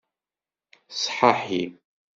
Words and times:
Sḥaḥi. 1.01 1.63